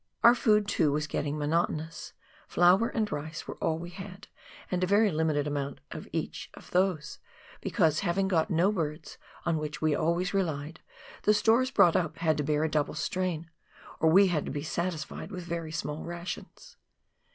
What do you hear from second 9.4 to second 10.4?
on which we always